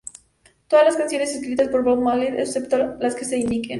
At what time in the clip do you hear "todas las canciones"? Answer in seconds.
0.67-1.35